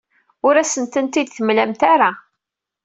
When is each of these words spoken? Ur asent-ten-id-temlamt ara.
Ur 0.47 0.55
asent-ten-id-temlamt 0.61 1.81
ara. 1.93 2.11